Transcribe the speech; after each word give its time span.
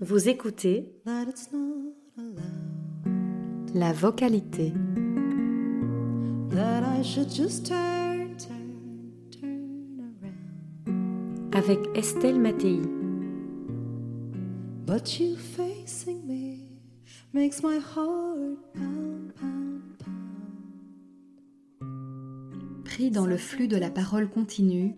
Vous 0.00 0.28
écoutez 0.28 0.92
that 1.04 1.26
it's 1.28 1.52
not 1.52 1.94
allowed. 2.18 3.72
la 3.72 3.92
vocalité. 3.92 4.72
That 6.50 6.82
I 6.82 7.04
should 7.04 7.30
just 7.32 7.66
turn, 7.66 8.36
turn, 8.36 9.20
turn 9.30 10.00
around. 10.20 11.54
avec 11.54 11.78
Estelle 11.94 12.40
Mattei. 12.40 12.80
But 14.84 15.20
you 15.20 15.36
facing 15.36 16.26
me 16.26 16.66
makes 17.32 17.62
my 17.62 17.78
heart 17.78 18.58
pound, 18.74 19.32
pound, 19.36 19.82
pound. 21.80 22.84
Pris 22.84 23.10
dans 23.12 23.26
le 23.26 23.36
flux 23.36 23.68
de 23.68 23.76
la 23.76 23.90
parole 23.90 24.28
continue, 24.28 24.96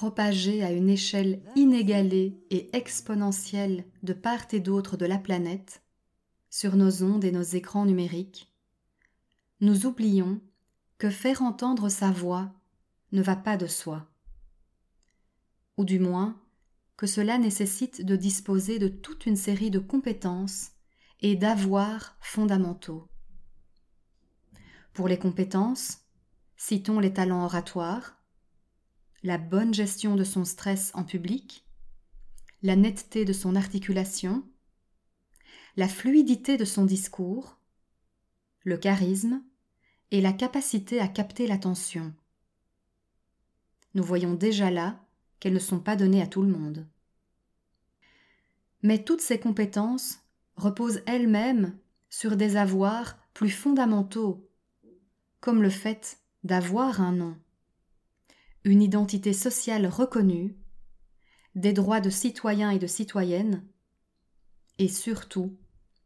propagée 0.00 0.64
à 0.64 0.72
une 0.72 0.88
échelle 0.88 1.42
inégalée 1.56 2.42
et 2.48 2.74
exponentielle 2.74 3.84
de 4.02 4.14
part 4.14 4.46
et 4.52 4.58
d'autre 4.58 4.96
de 4.96 5.04
la 5.04 5.18
planète, 5.18 5.82
sur 6.48 6.74
nos 6.74 7.02
ondes 7.02 7.22
et 7.22 7.30
nos 7.30 7.42
écrans 7.42 7.84
numériques, 7.84 8.50
nous 9.60 9.84
oublions 9.84 10.40
que 10.96 11.10
faire 11.10 11.42
entendre 11.42 11.90
sa 11.90 12.10
voix 12.10 12.50
ne 13.12 13.20
va 13.20 13.36
pas 13.36 13.58
de 13.58 13.66
soi. 13.66 14.08
Ou 15.76 15.84
du 15.84 15.98
moins, 15.98 16.40
que 16.96 17.06
cela 17.06 17.36
nécessite 17.36 18.02
de 18.02 18.16
disposer 18.16 18.78
de 18.78 18.88
toute 18.88 19.26
une 19.26 19.36
série 19.36 19.70
de 19.70 19.80
compétences 19.80 20.70
et 21.20 21.36
d'avoirs 21.36 22.16
fondamentaux. 22.22 23.06
Pour 24.94 25.08
les 25.08 25.18
compétences, 25.18 25.98
citons 26.56 27.00
les 27.00 27.12
talents 27.12 27.44
oratoires, 27.44 28.16
la 29.22 29.38
bonne 29.38 29.74
gestion 29.74 30.16
de 30.16 30.24
son 30.24 30.44
stress 30.44 30.90
en 30.94 31.04
public, 31.04 31.64
la 32.62 32.76
netteté 32.76 33.24
de 33.24 33.32
son 33.32 33.54
articulation, 33.56 34.44
la 35.76 35.88
fluidité 35.88 36.56
de 36.56 36.64
son 36.64 36.84
discours, 36.84 37.58
le 38.64 38.76
charisme 38.76 39.42
et 40.10 40.20
la 40.20 40.32
capacité 40.32 41.00
à 41.00 41.08
capter 41.08 41.46
l'attention. 41.46 42.14
Nous 43.94 44.02
voyons 44.02 44.34
déjà 44.34 44.70
là 44.70 45.00
qu'elles 45.38 45.54
ne 45.54 45.58
sont 45.58 45.80
pas 45.80 45.96
données 45.96 46.22
à 46.22 46.26
tout 46.26 46.42
le 46.42 46.52
monde. 46.52 46.86
Mais 48.82 49.02
toutes 49.02 49.20
ces 49.20 49.38
compétences 49.38 50.20
reposent 50.56 51.02
elles-mêmes 51.06 51.76
sur 52.08 52.36
des 52.36 52.56
avoirs 52.56 53.18
plus 53.34 53.50
fondamentaux, 53.50 54.48
comme 55.40 55.62
le 55.62 55.70
fait 55.70 56.18
d'avoir 56.44 57.00
un 57.00 57.12
nom, 57.12 57.36
une 58.64 58.82
identité 58.82 59.32
sociale 59.32 59.86
reconnue, 59.86 60.56
des 61.54 61.72
droits 61.72 62.00
de 62.00 62.10
citoyens 62.10 62.70
et 62.70 62.78
de 62.78 62.86
citoyennes, 62.86 63.66
et 64.78 64.88
surtout 64.88 65.58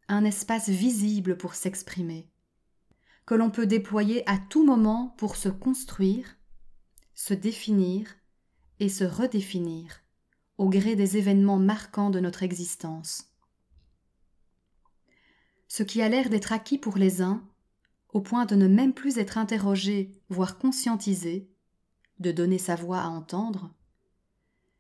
un 0.09 0.25
espace 0.25 0.69
visible 0.69 1.37
pour 1.37 1.55
s'exprimer, 1.55 2.31
que 3.27 3.35
l'on 3.35 3.51
peut 3.51 3.67
déployer 3.67 4.29
à 4.29 4.39
tout 4.39 4.65
moment 4.65 5.15
pour 5.19 5.37
se 5.37 5.49
construire, 5.49 6.37
se 7.15 7.35
définir 7.35 8.15
et 8.81 8.89
se 8.89 9.05
redéfinir 9.05 10.01
au 10.59 10.69
gré 10.69 10.95
des 10.95 11.17
événements 11.17 11.59
marquants 11.59 12.11
de 12.11 12.21
notre 12.21 12.43
existence. 12.43 13.31
Ce 15.69 15.83
qui 15.83 16.03
a 16.03 16.09
l'air 16.09 16.31
d'être 16.31 16.53
acquis 16.53 16.79
pour 16.79 16.97
les 16.97 17.23
uns, 17.23 17.43
au 18.13 18.21
point 18.21 18.47
de 18.47 18.55
ne 18.55 18.69
même 18.69 18.95
plus 18.95 19.19
être 19.19 19.39
interrogé, 19.39 20.13
voire 20.29 20.59
conscientisé, 20.59 21.51
de 22.19 22.33
donner 22.33 22.59
sa 22.59 22.77
voix 22.77 23.01
à 23.01 23.09
entendre, 23.09 23.73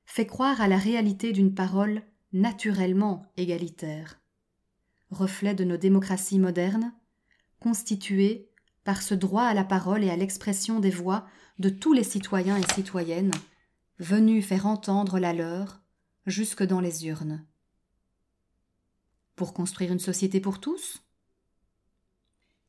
fait 0.05 0.27
croire 0.27 0.61
à 0.61 0.69
la 0.69 0.79
réalité 0.79 1.33
d'une 1.33 1.55
parole 1.55 2.03
naturellement 2.33 3.27
égalitaire, 3.37 4.21
reflet 5.11 5.55
de 5.55 5.65
nos 5.65 5.77
démocraties 5.77 6.39
modernes, 6.39 6.93
constituées 7.61 8.51
par 8.85 9.03
ce 9.03 9.15
droit 9.15 9.45
à 9.45 9.55
la 9.55 9.65
parole 9.65 10.05
et 10.05 10.11
à 10.11 10.17
l'expression 10.17 10.81
des 10.81 10.91
voix 10.91 11.27
de 11.59 11.69
tous 11.69 11.93
les 11.93 12.05
citoyens 12.05 12.57
et 12.57 12.73
citoyennes, 12.75 13.33
venus 13.99 14.45
faire 14.45 14.67
entendre 14.67 15.19
la 15.19 15.33
leur 15.33 15.81
jusque 16.27 16.63
dans 16.63 16.81
les 16.81 17.07
urnes. 17.07 17.47
Pour 19.37 19.55
construire 19.55 19.93
une 19.93 20.01
société 20.01 20.41
pour 20.41 20.61
tous 20.61 21.03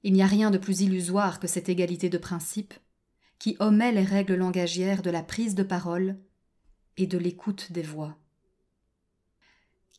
Il 0.03 0.13
n'y 0.13 0.23
a 0.23 0.27
rien 0.27 0.51
de 0.51 0.57
plus 0.57 0.81
illusoire 0.81 1.39
que 1.39 1.47
cette 1.47 1.69
égalité 1.69 2.09
de 2.09 2.17
principe 2.17 2.73
qui 3.39 3.55
omet 3.59 3.91
les 3.91 4.03
règles 4.03 4.35
langagières 4.35 5.01
de 5.01 5.09
la 5.09 5.23
prise 5.23 5.55
de 5.55 5.63
parole 5.63 6.17
et 6.97 7.07
de 7.07 7.17
l'écoute 7.17 7.71
des 7.71 7.81
voix. 7.81 8.17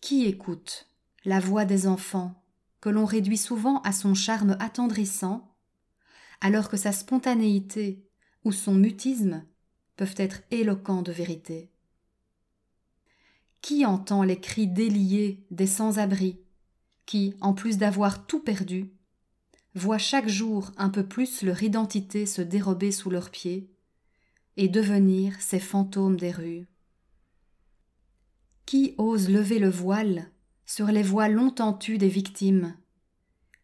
Qui 0.00 0.24
écoute 0.26 0.88
la 1.24 1.40
voix 1.40 1.64
des 1.64 1.86
enfants 1.86 2.42
que 2.80 2.88
l'on 2.88 3.04
réduit 3.04 3.36
souvent 3.36 3.80
à 3.82 3.92
son 3.92 4.14
charme 4.14 4.56
attendrissant, 4.60 5.54
alors 6.40 6.68
que 6.68 6.76
sa 6.76 6.92
spontanéité 6.92 8.04
ou 8.44 8.52
son 8.52 8.74
mutisme 8.74 9.44
peuvent 9.96 10.14
être 10.18 10.42
éloquents 10.50 11.02
de 11.02 11.12
vérité? 11.12 11.70
Qui 13.62 13.84
entend 13.84 14.22
les 14.22 14.40
cris 14.40 14.68
déliés 14.68 15.44
des 15.50 15.66
sans-abri, 15.66 16.38
qui, 17.06 17.34
en 17.40 17.54
plus 17.54 17.78
d'avoir 17.78 18.26
tout 18.26 18.40
perdu, 18.40 18.92
voient 19.76 19.98
chaque 19.98 20.28
jour 20.28 20.72
un 20.78 20.88
peu 20.88 21.06
plus 21.06 21.42
leur 21.42 21.62
identité 21.62 22.26
se 22.26 22.40
dérober 22.40 22.90
sous 22.90 23.10
leurs 23.10 23.30
pieds 23.30 23.70
et 24.56 24.68
devenir 24.68 25.40
ces 25.40 25.60
fantômes 25.60 26.16
des 26.16 26.30
rues 26.30 26.66
Qui 28.64 28.94
ose 28.96 29.28
lever 29.28 29.58
le 29.58 29.68
voile 29.68 30.30
sur 30.64 30.86
les 30.86 31.02
voix 31.02 31.28
longtemps 31.28 31.74
tues 31.74 31.98
des 31.98 32.08
victimes 32.08 32.74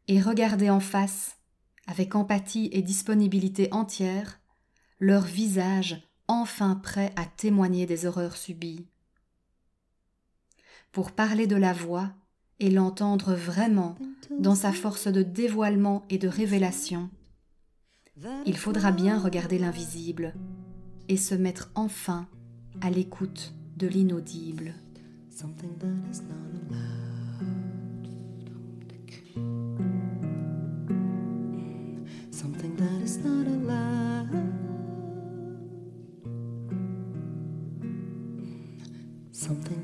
et 0.07 0.21
regarder 0.21 0.69
en 0.69 0.81
face, 0.81 1.39
avec 1.87 2.15
empathie 2.15 2.69
et 2.73 2.83
disponibilité 2.83 3.73
entière, 3.73 4.41
leur 5.01 5.23
visage 5.23 6.09
enfin 6.29 6.75
prêt 6.75 7.13
à 7.17 7.25
témoigner 7.25 7.87
des 7.87 8.05
horreurs 8.05 8.37
subies. 8.37 8.87
Pour 10.93 11.13
parler 11.13 11.47
de 11.47 11.57
la 11.57 11.73
voix 11.73 12.13
et 12.61 12.71
l'entendre 12.71 13.35
vraiment 13.35 13.97
dans 14.39 14.55
sa 14.55 14.73
force 14.73 15.09
de 15.09 15.23
dévoilement 15.23 16.05
et 16.11 16.19
de 16.19 16.29
révélation, 16.29 17.11
il 18.47 18.57
faudra 18.57 18.93
bien 18.93 19.19
regarder 19.19 19.59
l'invisible 19.59 20.35
et 21.09 21.17
se 21.17 21.35
mettre 21.35 21.71
enfin 21.75 22.29
à 22.81 22.91
l'écoute 22.91 23.55
de 23.77 23.89
l'inaudible. 23.89 24.75
Something 25.31 25.71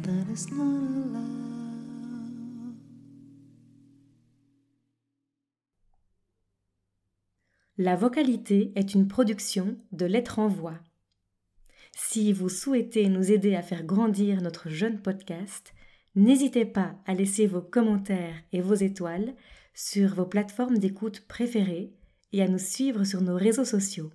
that 0.05 0.31
is 0.31 0.53
not. 0.53 1.47
La 7.81 7.94
vocalité 7.94 8.72
est 8.75 8.94
une 8.94 9.06
production 9.06 9.77
de 9.93 10.05
Lettres 10.05 10.41
en 10.41 10.49
Voix. 10.49 10.81
Si 11.97 12.33
vous 12.33 12.49
souhaitez 12.49 13.09
nous 13.09 13.31
aider 13.31 13.55
à 13.55 13.62
faire 13.62 13.84
grandir 13.84 14.43
notre 14.43 14.69
jeune 14.69 15.00
podcast, 15.00 15.72
n'hésitez 16.16 16.65
pas 16.65 16.97
à 17.06 17.15
laisser 17.15 17.47
vos 17.47 17.61
commentaires 17.61 18.34
et 18.53 18.61
vos 18.61 18.75
étoiles 18.75 19.33
sur 19.75 20.16
vos 20.16 20.27
plateformes 20.27 20.78
d'écoute 20.78 21.21
préférées 21.28 21.93
et 22.33 22.43
à 22.43 22.49
nous 22.49 22.59
suivre 22.59 23.05
sur 23.05 23.21
nos 23.21 23.37
réseaux 23.37 23.65
sociaux. 23.65 24.10